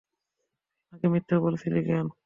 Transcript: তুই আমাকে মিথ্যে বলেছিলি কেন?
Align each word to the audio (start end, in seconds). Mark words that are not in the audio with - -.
তুই 0.83 0.93
আমাকে 0.93 1.07
মিথ্যে 1.13 1.35
বলেছিলি 1.45 1.79
কেন? 1.87 2.05